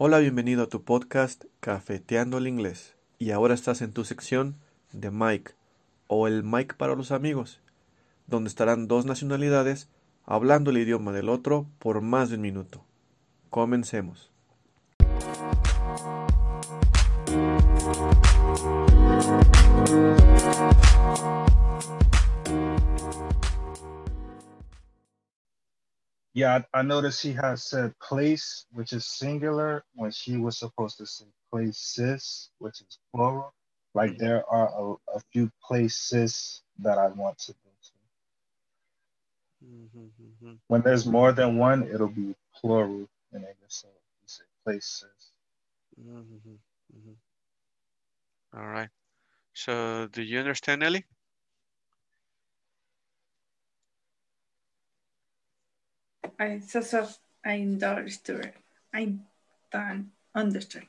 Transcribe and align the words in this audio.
Hola, 0.00 0.18
bienvenido 0.20 0.62
a 0.62 0.68
tu 0.68 0.84
podcast 0.84 1.46
Cafeteando 1.58 2.38
el 2.38 2.46
Inglés. 2.46 2.94
Y 3.18 3.32
ahora 3.32 3.52
estás 3.52 3.82
en 3.82 3.92
tu 3.92 4.04
sección 4.04 4.54
de 4.92 5.10
Mike 5.10 5.54
o 6.06 6.28
el 6.28 6.44
Mike 6.44 6.76
para 6.76 6.94
los 6.94 7.10
amigos, 7.10 7.60
donde 8.28 8.46
estarán 8.46 8.86
dos 8.86 9.06
nacionalidades 9.06 9.88
hablando 10.24 10.70
el 10.70 10.78
idioma 10.78 11.10
del 11.10 11.28
otro 11.28 11.66
por 11.80 12.00
más 12.00 12.30
de 12.30 12.36
un 12.36 12.42
minuto. 12.42 12.84
Comencemos. 13.50 14.30
Yeah, 26.38 26.62
I, 26.74 26.80
I 26.80 26.82
noticed 26.82 27.22
she 27.22 27.32
has 27.34 27.64
said 27.64 27.98
place, 28.00 28.66
which 28.72 28.92
is 28.92 29.06
singular, 29.06 29.84
when 29.94 30.12
she 30.12 30.36
was 30.38 30.58
supposed 30.58 30.98
to 30.98 31.06
say 31.06 31.26
places, 31.50 32.50
which 32.58 32.80
is 32.82 32.98
plural. 33.14 33.54
Like 33.94 34.18
there 34.18 34.44
are 34.48 34.68
a, 34.68 35.16
a 35.16 35.20
few 35.32 35.50
places 35.62 36.62
that 36.80 36.98
I 36.98 37.08
want 37.08 37.38
to 37.40 37.52
go 37.52 37.70
to. 37.70 37.92
Mm-hmm, 39.64 40.54
When 40.68 40.82
there's 40.82 41.06
more 41.06 41.32
than 41.32 41.58
one, 41.58 41.88
it'll 41.88 42.08
be 42.08 42.34
plural 42.54 43.08
in 43.32 43.38
English. 43.38 43.56
So 43.68 43.88
you 43.88 44.28
say 44.28 44.44
places. 44.64 45.32
Mm-hmm, 46.00 46.54
All 48.54 48.66
right. 48.68 48.90
So, 49.54 50.08
do 50.08 50.22
you 50.22 50.38
understand, 50.38 50.82
Ellie? 50.82 51.06
I 56.38 56.60
so 56.60 56.80
so 56.80 57.08
I 57.44 57.60
understood. 57.60 58.52
I 58.94 59.14
don't 59.72 60.10
understand. 60.34 60.86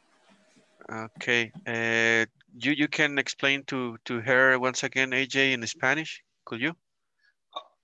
Okay. 0.91 1.52
Uh, 1.67 2.25
you 2.58 2.72
you 2.72 2.88
can 2.88 3.17
explain 3.17 3.64
to 3.66 3.97
to 4.06 4.22
her 4.22 4.59
once 4.59 4.83
again, 4.83 5.11
AJ, 5.11 5.53
in 5.53 5.66
Spanish. 5.67 6.23
Could 6.45 6.61
you? 6.61 6.73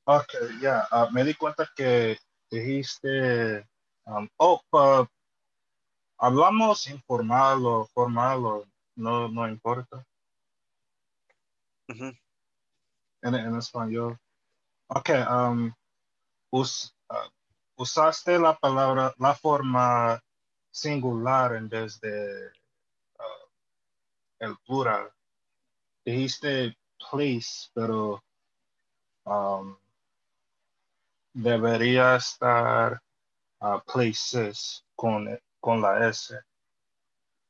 Okay, 0.08 0.50
yeah. 0.62 0.86
Uh, 0.92 1.10
me 1.12 1.24
di 1.24 1.34
cuenta 1.34 1.66
que 1.76 2.16
dijiste, 2.52 3.66
um, 4.06 4.30
oh, 4.40 4.62
pa- 4.72 5.08
hablamos 6.22 6.88
informal 6.88 7.66
o 7.66 7.88
formal 7.94 8.46
o 8.46 8.66
no, 8.98 9.28
no 9.28 9.48
importa. 9.48 10.06
Ujú. 11.90 12.14
en, 13.24 13.34
en 13.36 13.56
español. 13.56 14.18
Ok, 14.88 15.10
um, 15.28 15.74
us- 16.52 16.94
uh, 17.10 17.28
usaste 17.78 18.40
la 18.40 18.58
palabra, 18.58 19.14
la 19.20 19.36
forma 19.36 20.22
singular 20.72 21.56
en 21.56 21.70
vez 21.70 22.00
de 22.02 22.52
uh, 23.20 23.48
el 24.40 24.58
plural. 24.66 25.12
Dijiste 26.06 26.78
place, 27.12 27.70
pero 27.74 28.24
um, 29.26 29.78
debería 31.34 32.16
estar 32.18 33.02
uh, 33.62 33.80
places 33.92 34.86
con, 34.96 35.40
con 35.62 35.82
la 35.82 36.08
S 36.10 36.38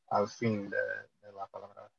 al 0.09 0.29
fin 0.29 0.69
de, 0.69 0.77
de 1.23 1.31
la 1.33 1.47
palabra. 1.47 1.89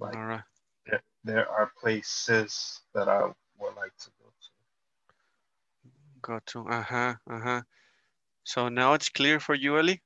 Like- 0.00 0.16
right. 0.16 0.42
There, 0.86 1.02
there 1.24 1.48
are 1.48 1.72
places 1.80 2.82
that 2.94 3.08
I 3.08 3.24
would 3.58 3.76
like 3.76 3.96
to. 3.98 4.10
Got 6.22 6.46
to. 6.46 6.66
Uh-huh. 6.68 7.14
Uh-huh. 7.30 7.62
So 8.44 8.68
now 8.68 8.94
it's 8.94 9.08
clear 9.08 9.40
for 9.40 9.54
you, 9.54 9.78
Ellie? 9.78 10.02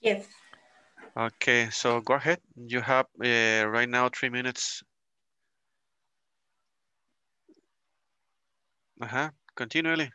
Yes. 0.00 0.26
Okay, 1.16 1.68
so 1.70 2.00
go 2.00 2.14
ahead. 2.14 2.40
You 2.56 2.80
have 2.80 3.06
uh, 3.24 3.66
right 3.68 3.88
now 3.88 4.08
three 4.08 4.30
minutes. 4.30 4.82
Uh-huh. 9.00 9.30
Continue, 9.54 9.92
Ellie. 9.92 10.12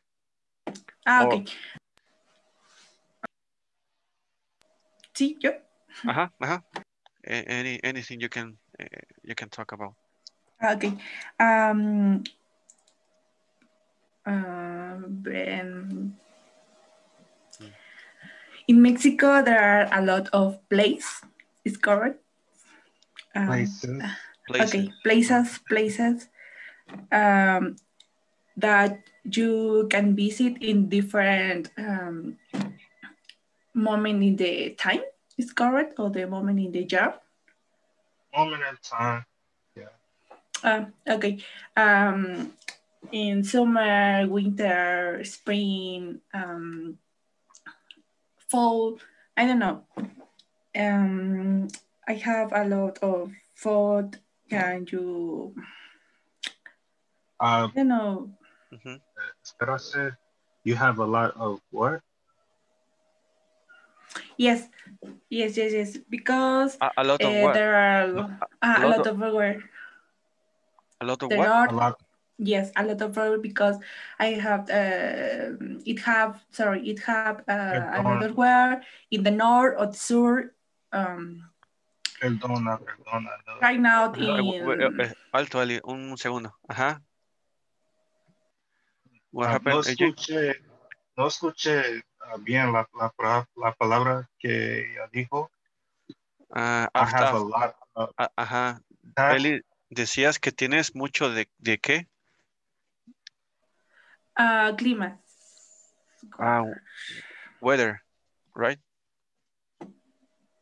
Ah, 1.05 1.23
Or- 1.25 1.33
ok. 1.35 1.51
Sí, 5.13 5.37
yo. 5.41 5.51
Uh-huh. 6.07 6.27
Uh-huh. 6.41 6.59
Any 7.25 7.79
anything 7.83 8.21
you 8.21 8.29
can 8.29 8.57
uh, 8.79 8.85
you 9.23 9.35
can 9.35 9.49
talk 9.49 9.71
about. 9.73 9.95
Ah, 10.61 10.75
ok. 10.75 10.83
Um, 11.39 12.23
uh, 14.25 14.99
then- 15.23 16.15
in 18.67 18.81
Mexico, 18.81 19.41
there 19.41 19.59
are 19.59 19.87
a 19.91 20.05
lot 20.05 20.27
of 20.31 20.59
places. 20.69 21.21
Is 21.65 21.77
correct? 21.77 22.19
Um, 23.35 23.47
Places. 23.47 24.01
Places. 24.47 24.73
Okay, 24.73 24.83
places, 25.03 25.59
places 25.69 26.29
um, 27.11 27.75
that 28.57 28.97
you 29.23 29.87
can 29.91 30.15
visit 30.15 30.57
in 30.61 30.89
different 30.89 31.69
um, 31.77 32.37
moment 33.73 34.23
in 34.23 34.35
the 34.35 34.71
time. 34.75 35.01
Is 35.37 35.53
correct 35.53 35.99
or 35.99 36.09
the 36.09 36.25
moment 36.25 36.59
in 36.59 36.71
the 36.71 36.83
job? 36.85 37.21
Moment 38.35 38.63
in 38.69 38.77
time. 38.81 39.25
Uh, 40.63 40.85
okay. 41.07 41.39
Um, 41.75 42.53
in 43.11 43.43
summer, 43.43 44.27
winter, 44.27 45.23
spring, 45.23 46.21
um, 46.33 46.99
fall. 48.49 48.99
I 49.37 49.45
don't 49.45 49.59
know. 49.59 49.85
Um, 50.75 51.67
I 52.07 52.13
have 52.13 52.51
a 52.53 52.65
lot 52.65 52.99
of 52.99 53.31
food. 53.55 54.19
Can 54.49 54.87
you? 54.91 55.55
Uh, 57.39 57.67
I 57.67 57.71
don't 57.75 57.87
know. 57.87 58.31
Mhm. 58.71 59.01
Esperase, 59.43 60.17
you 60.63 60.75
have 60.75 60.99
a 60.99 61.05
lot 61.05 61.35
of 61.35 61.61
what? 61.71 62.01
Yes, 64.37 64.67
yes, 65.29 65.57
yes, 65.57 65.71
yes. 65.73 65.97
Because 66.09 66.77
A, 66.81 66.89
a 66.97 67.03
lot 67.03 67.21
of 67.21 67.31
uh, 67.33 67.53
there 67.53 67.75
are 67.75 68.03
A- 68.17 68.47
a 68.61 68.85
a 68.85 68.87
lot 68.87 68.97
lot 68.97 69.07
of 69.07 69.17
where 69.19 69.63
A 71.01 71.05
lot 71.05 71.23
of 71.23 71.29
the 71.29 71.37
what? 71.37 71.69
A 71.69 71.73
lot. 71.73 71.99
Yes, 72.37 72.71
a 72.77 72.83
lot 72.85 73.01
of 73.01 73.17
road 73.17 73.41
because 73.41 73.77
I 74.17 74.27
have 74.39 74.69
uh, 74.69 75.59
it 75.85 75.99
have 75.99 76.39
sorry 76.51 76.87
it 76.89 76.99
have 77.03 77.43
uh, 77.47 77.91
another 77.99 78.31
where 78.33 78.81
in 79.11 79.23
the 79.23 79.31
north 79.31 79.75
or 79.77 79.91
sur 79.93 80.53
um 80.93 81.43
Perdona, 82.21 82.79
perdona. 82.79 83.29
Right 83.61 83.79
now 83.79 84.11
eh, 84.13 84.39
in 84.39 84.65
we- 84.65 85.03
eh, 85.03 85.13
alto, 85.33 85.59
Ellie, 85.59 85.79
un 85.83 86.15
segundo. 86.17 86.51
Ajá. 86.69 87.01
What 89.31 89.47
Ah, 89.47 89.51
happened, 89.53 89.75
no 89.75 89.79
escuché, 89.81 90.55
no 91.17 91.27
escuché 91.27 92.01
ah, 92.21 92.37
bien 92.39 92.71
la, 92.73 92.85
la, 92.97 93.45
la 93.55 93.71
palabra 93.73 94.27
que 94.39 94.91
ella 94.91 95.07
dijo. 95.11 95.49
Ah, 96.55 96.89
I 96.95 97.05
have 97.05 97.35
a 97.35 97.39
lot 97.39 97.75
of 97.95 98.09
ajá. 98.37 98.79
that. 99.15 99.61
Eli, 99.89 100.01
decías 100.01 100.39
que 100.39 100.51
tienes 100.51 100.95
mucho 100.95 101.29
de, 101.29 101.49
de 101.57 101.77
qué? 101.77 102.07
uh, 104.37 104.73
clima. 104.75 105.17
Ah, 106.39 106.63
weather, 107.61 108.01
right? 108.55 108.79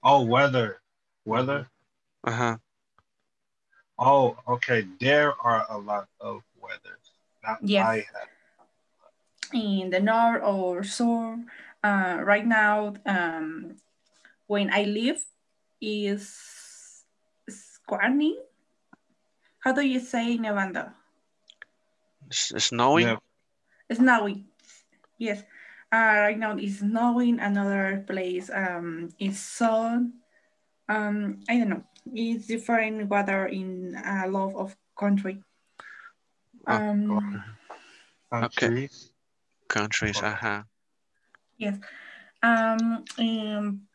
Oh, 0.03 0.23
weather. 0.23 0.81
Weather. 1.25 1.67
Uh 2.23 2.31
huh. 2.31 2.57
Oh, 3.99 4.37
okay. 4.47 4.87
There 4.99 5.33
are 5.43 5.65
a 5.69 5.77
lot 5.77 6.07
of 6.19 6.43
weathers. 6.59 7.11
Not 7.43 7.57
Yes. 7.61 7.85
I 7.85 7.95
have. 7.97 8.29
in 9.53 9.89
the 9.89 9.99
north 9.99 10.43
or 10.43 10.83
sur. 10.83 11.37
Uh, 11.83 12.17
right 12.23 12.45
now, 12.45 12.93
um, 13.05 13.77
when 14.47 14.69
I 14.73 14.83
live 14.83 15.23
is 15.81 17.03
squarning. 17.49 18.37
How 19.67 19.73
do 19.73 19.81
you 19.83 19.99
say 19.99 20.37
nevando? 20.39 20.93
S- 22.31 22.55
snowing? 22.71 23.03
Yeah. 23.03 23.19
Snowing. 23.91 24.47
Yes. 25.17 25.43
Uh, 25.91 26.23
right 26.23 26.39
now 26.39 26.55
it's 26.55 26.79
snowing. 26.79 27.41
Another 27.41 28.05
place 28.07 28.49
um, 28.49 29.09
is 29.19 29.37
sun. 29.43 30.23
Um, 30.87 31.43
I 31.49 31.59
don't 31.59 31.67
know. 31.67 31.83
It's 32.15 32.47
different 32.47 33.09
weather 33.09 33.47
in 33.47 33.93
a 33.99 34.29
lot 34.31 34.55
of 34.55 34.77
country. 34.97 35.43
Oh, 36.65 36.79
Um, 36.79 37.43
Countries. 38.31 39.11
Countries, 39.67 40.15
Okay. 40.15 40.31
ajá. 40.31 40.65
yes. 41.57 41.75
Um, 42.41 43.03
um, 43.19 43.87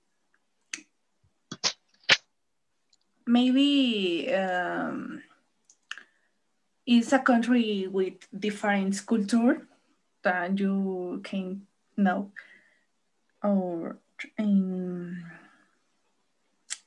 maybe 3.27 4.33
um, 4.35 5.23
it's 6.87 7.13
a 7.13 7.19
country 7.19 7.87
with 7.89 8.15
different 8.39 9.01
culture 9.07 9.67
that 10.23 10.59
you 10.59 11.21
can 11.25 11.67
know 11.97 12.31
or 13.43 13.99
in 14.39 15.23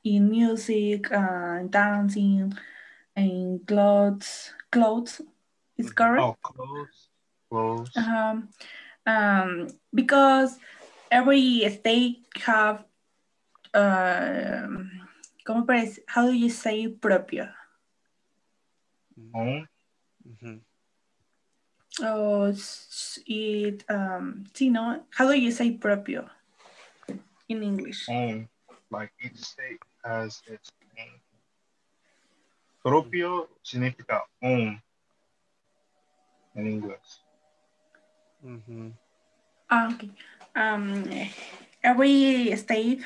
in 0.03 0.29
music 0.29 1.11
and 1.11 1.71
dancing 1.71 2.53
and 3.15 3.65
clothes 3.67 4.53
clothes 4.71 5.21
is 5.77 5.87
Mhm. 5.91 5.95
correct 5.95 6.23
Oh, 6.23 6.37
clothes, 6.43 7.09
clothes. 7.49 7.91
um, 7.97 8.49
um, 9.05 9.67
because 9.93 10.59
every 11.11 11.67
state 11.69 12.19
have 12.45 12.85
um, 13.73 14.89
¿cómo 15.45 15.65
how 16.07 16.25
do 16.27 16.33
you 16.33 16.49
say 16.49 16.87
propio 16.87 17.49
Home. 19.33 19.67
Ujú. 20.25 20.59
oh 22.03 22.45
s- 22.51 23.19
it 23.25 23.85
um, 23.89 24.43
sí, 24.53 24.69
no 24.71 25.05
how 25.15 25.27
do 25.31 25.37
you 25.37 25.51
say 25.51 25.71
propio 25.77 26.27
in 27.47 27.61
English 27.63 28.05
Home. 28.07 28.49
Like 28.89 29.13
each 29.21 29.37
state 29.37 29.79
has 30.03 30.41
its 30.47 30.69
name. 30.97 31.21
Propio 32.81 33.49
significa 33.65 34.21
own 34.41 34.77
in 36.55 36.63
English. 36.67 37.21
Ujú. 38.45 38.93
Ah, 39.69 39.89
okay. 39.89 40.09
Um, 40.53 41.01
every 41.81 42.53
state 42.57 43.01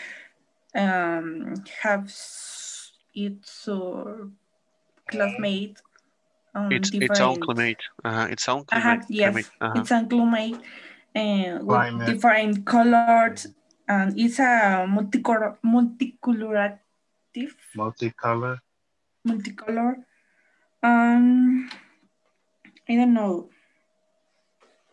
um, 0.75 1.55
has 1.81 2.91
its 3.15 3.67
uh, 3.67 4.27
classmate 5.07 5.79
on 6.55 6.71
It's 6.71 6.89
different. 6.89 7.11
its 7.11 7.21
own 7.21 7.39
climate. 7.39 7.81
Ajá, 8.03 8.31
its 8.31 8.47
own 8.49 8.63
Ajá, 8.65 8.81
climate. 8.81 9.05
yes, 9.09 9.31
climate. 9.33 9.49
Ajá. 9.61 9.79
it's 9.81 9.91
a 9.91 10.05
climate 10.09 10.55
uh, 11.15 11.59
with 11.59 11.67
Climate. 11.67 12.05
different 12.05 12.65
colors, 12.65 13.47
and 13.87 14.17
it's 14.19 14.39
a 14.39 14.85
multicolor, 14.87 15.57
multicolorative, 15.63 16.79
Multicolor. 17.75 18.59
multicolor. 19.27 19.95
Um, 20.81 21.69
I 22.87 22.95
don't 22.95 23.13
know 23.13 23.49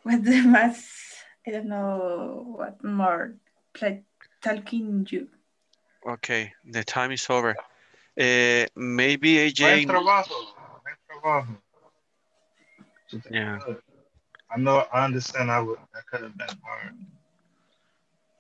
what 0.03 0.23
the 0.25 0.33
más. 0.47 1.15
I 1.47 1.51
don't 1.53 1.69
know 1.69 2.43
what 2.57 2.83
more 2.83 3.37
like 3.81 4.05
talking 4.43 5.07
you. 5.11 5.29
Okay, 6.09 6.53
the 6.65 6.85
time 6.85 7.13
is 7.13 7.27
over. 7.31 7.55
Uh, 8.19 8.67
maybe 8.75 9.37
Buen 9.37 9.53
AJ. 9.53 9.87
Buen. 11.27 11.59
Yeah. 13.33 13.59
I 14.49 14.59
know. 14.59 14.85
I 14.93 15.05
understand. 15.05 15.51
I 15.51 15.59
would. 15.61 15.79
That 15.93 16.07
could 16.07 16.23
have 16.23 16.39
been 16.39 16.57
hard. 16.63 16.95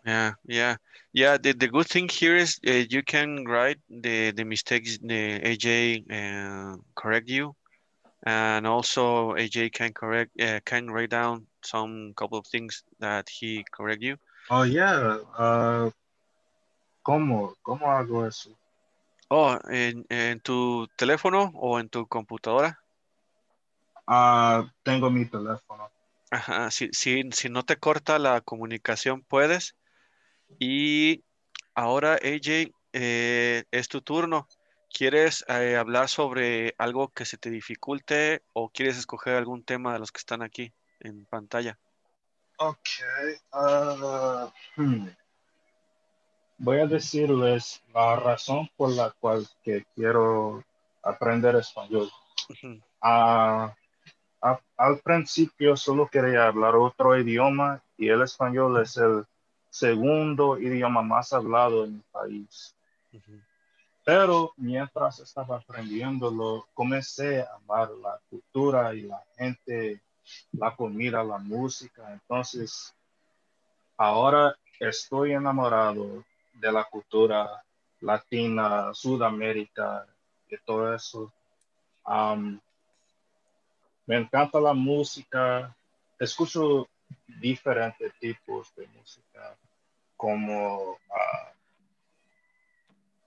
Yeah, 0.06 0.32
yeah, 0.46 0.76
yeah. 1.12 1.36
The, 1.36 1.50
the 1.50 1.66
good 1.66 1.88
thing 1.88 2.08
here 2.08 2.36
is 2.36 2.60
uh, 2.64 2.86
you 2.88 3.02
can 3.02 3.44
write 3.44 3.80
the 3.90 4.30
the 4.30 4.44
mistakes 4.44 4.98
the 5.02 5.40
AJ 5.40 6.06
uh, 6.06 6.76
correct 6.94 7.28
you, 7.28 7.56
and 8.24 8.68
also 8.68 9.34
AJ 9.34 9.72
can 9.72 9.92
correct 9.92 10.30
uh, 10.40 10.60
can 10.64 10.86
write 10.88 11.10
down 11.10 11.46
some 11.64 12.14
couple 12.14 12.38
of 12.38 12.46
things 12.46 12.84
that 13.00 13.28
he 13.28 13.64
correct 13.72 14.00
you. 14.00 14.16
Oh 14.48 14.62
yeah. 14.62 15.18
Uh, 15.36 15.90
¿Cómo? 17.02 17.54
¿Cómo 17.66 17.90
hago 17.90 18.26
eso? 18.26 18.50
Oh, 19.28 19.58
en, 19.68 20.06
en 20.08 20.40
tu 20.40 20.86
teléfono 20.96 21.50
o 21.54 21.80
en 21.80 21.88
tu 21.88 22.06
computadora. 22.06 22.80
Ah, 24.06 24.64
tengo 24.82 25.10
mi 25.10 25.26
teléfono. 25.26 25.90
Ajá, 26.30 26.70
si, 26.70 26.88
si, 26.92 27.22
si 27.32 27.48
no 27.48 27.64
te 27.64 27.76
corta 27.76 28.18
la 28.18 28.40
comunicación, 28.40 29.22
puedes. 29.22 29.76
Y 30.58 31.24
ahora, 31.74 32.14
AJ, 32.14 32.72
eh, 32.92 33.64
es 33.70 33.88
tu 33.88 34.00
turno. 34.00 34.46
¿Quieres 34.92 35.44
eh, 35.48 35.76
hablar 35.76 36.08
sobre 36.08 36.74
algo 36.78 37.08
que 37.08 37.24
se 37.24 37.36
te 37.36 37.50
dificulte 37.50 38.42
o 38.52 38.70
quieres 38.70 38.96
escoger 38.96 39.34
algún 39.34 39.64
tema 39.64 39.92
de 39.92 39.98
los 39.98 40.12
que 40.12 40.18
están 40.18 40.42
aquí 40.42 40.72
en 41.00 41.26
pantalla? 41.26 41.78
Okay. 42.58 43.36
ah, 43.52 44.50
hmm. 44.76 45.08
Voy 46.58 46.78
a 46.80 46.86
decirles 46.86 47.82
la 47.94 48.16
razón 48.16 48.68
por 48.76 48.90
la 48.90 49.10
cual 49.20 49.46
que 49.62 49.84
quiero 49.94 50.64
aprender 51.02 51.56
español. 51.56 52.10
Ujú, 52.50 52.80
Ah, 53.00 53.74
a- 54.42 54.60
al 54.76 54.98
principio 55.00 55.76
solo 55.76 56.08
quería 56.08 56.46
hablar 56.46 56.74
otro 56.76 57.18
idioma 57.18 57.82
y 57.98 58.08
el 58.08 58.22
español 58.22 58.80
es 58.82 58.96
el 58.96 59.24
segundo 59.70 60.58
idioma 60.58 61.02
más 61.02 61.32
hablado 61.32 61.84
en 61.84 61.96
mi 61.96 62.02
país. 62.12 62.74
ujú, 63.12 63.40
Pero 64.04 64.52
mientras 64.56 65.18
estaba 65.18 65.56
aprendiéndolo, 65.58 66.66
comencé 66.74 67.42
a 67.42 67.56
amar 67.56 67.90
la 67.90 68.18
cultura 68.30 68.94
y 68.94 69.02
la 69.02 69.22
gente, 69.36 70.00
la 70.52 70.74
comida, 70.74 71.22
la 71.24 71.38
música. 71.38 72.12
Entonces, 72.12 72.94
ahora 73.96 74.56
estoy 74.80 75.32
enamorado 75.32 76.24
de 76.60 76.72
la 76.72 76.84
cultura 76.84 77.62
latina, 78.00 78.92
Sudamérica, 78.92 80.06
y 80.48 80.56
todo 80.58 80.94
eso. 80.94 81.32
Me 84.06 84.16
encanta 84.16 84.60
la 84.60 84.72
música. 84.72 85.74
Escucho 86.18 86.88
diferentes 87.40 88.12
tipos 88.18 88.74
de 88.74 88.86
música, 88.88 89.56
como 90.16 90.96
ah, 91.10 91.52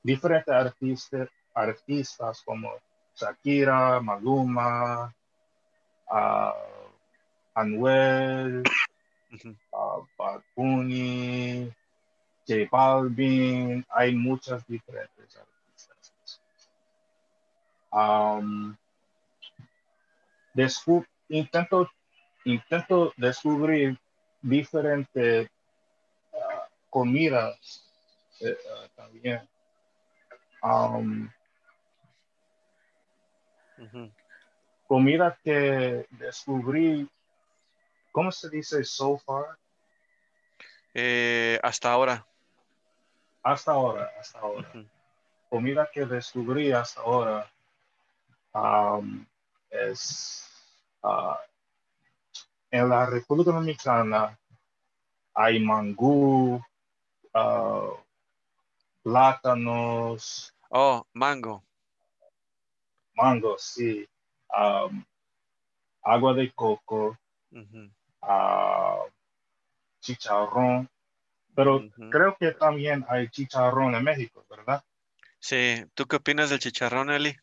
diferentes 0.02 0.54
artistas, 0.54 1.30
artistas 1.54 2.42
como 2.44 2.74
Shakira, 3.16 4.00
Maluma, 4.02 5.14
ah, 6.10 6.56
Anuel, 7.54 8.64
ah, 9.74 10.00
Bad 10.18 10.42
Bunny, 10.56 11.72
J 12.50 12.68
Balvin, 12.72 13.86
hay 13.90 14.16
muchas 14.16 14.66
diferentes 14.66 15.38
artistas. 15.38 16.42
Descu- 20.56 21.06
intento, 21.28 21.88
intento 22.44 23.14
descubrir 23.18 24.00
diferentes 24.42 25.48
ah, 26.34 26.68
comidas 26.90 27.86
eh, 28.42 28.58
ah, 28.74 28.88
también. 28.96 29.48
Am, 30.64 31.32
Ujú. 33.78 34.12
comida 34.88 35.38
que 35.44 36.08
descubrí, 36.10 37.08
¿cómo 38.12 38.32
se 38.32 38.50
dice 38.50 38.84
so 38.84 39.20
far? 39.20 39.58
Eh, 40.96 41.60
hasta 41.62 41.92
ahora. 41.92 42.26
Hasta 43.44 43.72
ahora, 43.72 44.12
hasta 44.20 44.40
ahora. 44.40 44.72
Comida 45.50 45.90
que 45.92 46.06
descubrí 46.06 46.72
hasta 46.72 47.02
ahora 47.02 47.50
am, 48.54 49.26
es 49.70 50.46
ah, 51.04 51.40
en 52.72 52.90
la 52.90 53.06
República 53.06 53.52
Dominicana 53.52 54.38
hay 55.34 55.60
mangú, 55.60 56.62
ah, 57.34 57.90
plátanos, 59.04 60.54
Oh, 60.72 61.04
mango. 61.14 61.64
mangos, 63.16 63.64
sí, 63.64 64.08
am, 64.50 65.04
agua 66.04 66.34
de 66.34 66.52
coco, 66.52 67.18
ah, 68.22 69.00
chicharrón, 70.02 70.88
pero 71.60 71.90
creo 72.10 72.38
que 72.40 72.54
también 72.54 73.06
hay 73.10 73.28
chicharrón 73.28 73.94
en 73.94 74.02
México, 74.02 74.46
¿verdad? 74.50 74.82
Sí, 75.40 75.84
¿tú 75.94 76.06
qué 76.06 76.16
opinas 76.16 76.50
del 76.50 76.60
chicharrón, 76.60 77.10
Eli? 77.10 77.36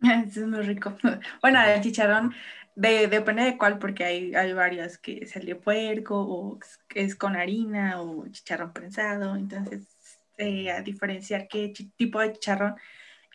Eso 0.00 0.40
es 0.40 0.46
muy 0.48 0.60
rico. 0.62 0.98
Bueno, 1.40 1.62
el 1.62 1.80
chicharrón 1.82 2.34
de, 2.74 3.06
depende 3.06 3.44
de 3.44 3.56
cuál, 3.56 3.78
porque 3.78 4.02
hay, 4.02 4.34
hay 4.34 4.52
varios 4.54 4.98
que 4.98 5.18
es 5.18 5.36
el 5.36 5.46
de 5.46 5.54
puerco 5.54 6.18
o 6.18 6.58
es 6.96 7.14
con 7.14 7.36
harina 7.36 8.02
o 8.02 8.26
chicharrón 8.26 8.72
prensado. 8.72 9.36
Entonces, 9.36 9.86
eh, 10.36 10.72
a 10.72 10.82
diferenciar 10.82 11.46
qué 11.46 11.72
tipo 11.96 12.18
de 12.18 12.32
chicharrón 12.32 12.74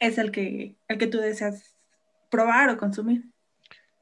es 0.01 0.17
el 0.17 0.31
que, 0.31 0.75
el 0.89 0.97
que 0.97 1.07
tú 1.07 1.19
deseas 1.19 1.77
probar 2.29 2.71
o 2.71 2.77
consumir. 2.77 3.23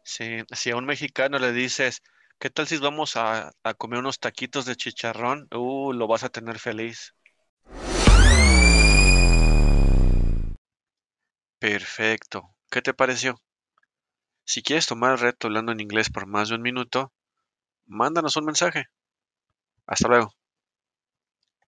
Sí, 0.02 0.38
si 0.52 0.72
a 0.72 0.78
un 0.78 0.86
mexicano 0.88 1.38
le 1.38 1.54
dices, 1.54 2.02
¿qué 2.40 2.50
tal 2.50 2.68
si 2.68 2.78
vamos 2.78 3.16
a, 3.16 3.52
comer 3.78 4.00
unos 4.00 4.20
taquitos 4.20 4.66
de 4.66 4.76
chicharrón? 4.76 5.48
Uh, 5.52 5.94
lo 5.94 6.08
vas 6.08 6.24
a 6.24 6.30
tener 6.30 6.60
feliz. 6.60 7.14
Perfecto. 11.60 12.56
¿Qué 12.70 12.82
te 12.82 12.94
pareció? 12.94 13.40
Si 14.46 14.62
quieres 14.62 14.88
tomar 14.88 15.14
el 15.14 15.20
reto 15.20 15.48
hablando 15.48 15.72
en 15.72 15.80
inglés 15.80 16.10
por 16.10 16.28
más 16.28 16.50
de 16.50 16.56
un 16.56 16.62
minuto, 16.62 17.12
mándanos 17.86 18.38
un 18.38 18.46
mensaje. 18.46 18.86
Hasta 19.86 20.08
luego. 20.08 20.34